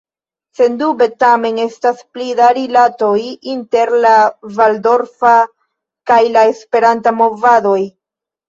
[0.59, 3.13] Sendube tamen estas pli da rilatoj
[3.53, 4.15] inter la
[4.57, 5.37] valdorfa
[6.13, 7.79] kaj la esperanta movadoj.